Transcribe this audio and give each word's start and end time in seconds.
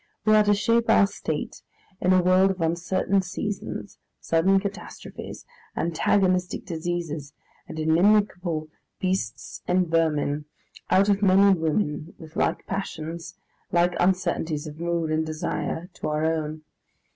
We 0.25 0.33
are 0.35 0.43
to 0.45 0.55
shape 0.55 0.89
our 0.89 1.05
state 1.05 1.61
in 1.99 2.11
a 2.11 2.23
world 2.23 2.49
of 2.49 2.59
uncertain 2.59 3.21
seasons, 3.21 3.99
sudden 4.19 4.59
catastrophes, 4.59 5.45
antagonistic 5.77 6.65
diseases, 6.65 7.33
and 7.67 7.77
inimical 7.77 8.67
beasts 8.99 9.61
and 9.67 9.87
vermin, 9.87 10.45
out 10.89 11.09
of 11.09 11.21
men 11.21 11.41
and 11.41 11.59
women 11.59 12.15
with 12.17 12.35
like 12.35 12.65
passions, 12.65 13.35
like 13.71 13.93
uncertainties 13.99 14.65
of 14.65 14.79
mood 14.79 15.11
and 15.11 15.23
desire 15.23 15.91
to 15.93 16.07
our 16.09 16.25
own. 16.25 16.63